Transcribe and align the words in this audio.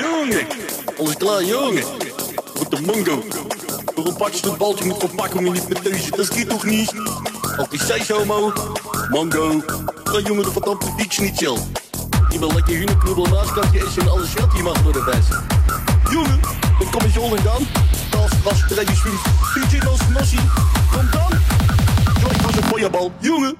Jongen, 0.00 0.46
alles 0.98 1.16
klaar, 1.16 1.44
jongen. 1.44 1.84
Wat 2.54 2.70
de 2.70 2.80
mongo. 2.80 3.22
Waarom 3.94 4.16
pak 4.16 4.32
je 4.32 4.48
het 4.48 4.58
baltje 4.58 4.86
met 4.86 4.96
verpakken 4.98 5.52
niet 5.52 5.68
met 5.68 5.82
deze? 5.82 6.10
Dat 6.10 6.26
schiet 6.26 6.48
toch 6.48 6.64
niet? 6.64 6.92
Altijd 7.56 7.80
zei 7.80 8.04
homo. 8.08 8.52
Mongo. 9.10 9.62
Ga 10.04 10.18
jongen, 10.18 10.44
de 10.44 10.50
verdampte 10.50 10.86
fiets 10.96 11.18
niet 11.18 11.36
chill. 11.36 11.58
Je 12.28 12.38
wil 12.38 12.52
lekker 12.52 12.76
huneknubbel 12.76 13.26
naast 13.26 13.52
kan 13.52 13.68
je 13.72 13.78
is 13.78 13.96
en 13.96 14.10
alles 14.10 14.30
geld 14.30 14.52
hier 14.52 14.62
mag 14.62 14.82
worden 14.82 15.04
best. 15.04 15.28
Jongen, 16.10 16.40
dan 16.78 16.90
kom 16.90 17.02
je 17.12 17.36
en 17.36 17.42
dan. 17.44 17.66
Als 18.20 18.30
was 18.44 18.64
treintjes 18.68 19.00
vriend. 19.00 19.20
DJ 19.70 19.86
als 19.86 20.00
nossie. 20.08 20.40
Kom 20.92 21.10
dan. 21.10 21.30
Joy 22.20 22.42
was 22.42 22.56
een 22.56 22.62
feuerbal. 22.62 23.12
Jongen. 23.20 23.56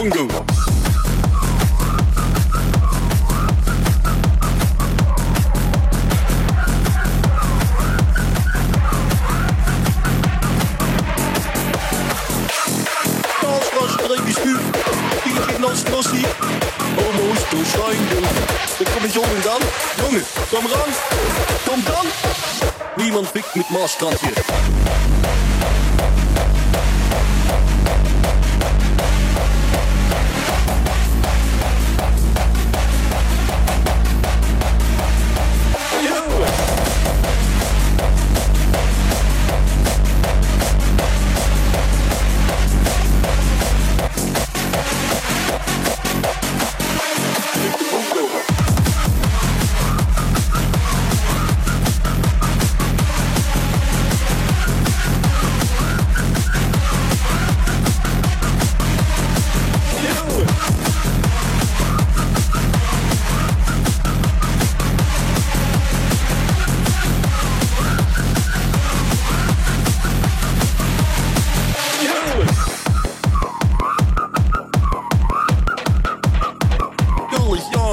Bongo. 0.00 0.26
Nossi, 15.90 16.24
homo's 16.96 17.48
doorschijn 17.50 18.08
doen. 18.08 18.22
Dan 18.78 18.92
kom 18.92 19.04
ik 19.04 19.12
jongen 19.12 19.42
dan, 19.42 19.60
jongen, 19.96 20.24
kom 20.50 20.66
ran, 20.66 20.88
kom 21.64 21.84
dan. 21.84 22.06
Niemand 22.96 23.32
pikt 23.32 23.54
met 23.54 23.68
maaskant 23.68 24.20
hier. 24.20 25.49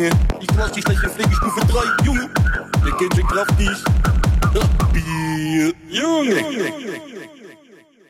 Jongens, 0.00 0.14
jongen, 0.38 0.72
die 0.72 0.84
dat 0.84 1.00
je 1.00 1.08
flikkers 1.08 1.40
moet 1.40 1.52
verdraaien, 1.52 2.04
jongen. 2.04 2.30
Je 2.84 2.94
kent 2.96 3.14
zijn 3.14 3.26
kracht 3.26 3.58
niet. 3.58 3.82
Bier. 4.92 5.74